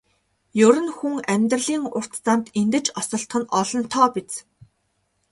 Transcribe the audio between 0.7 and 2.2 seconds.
нь хүн амьдралын урт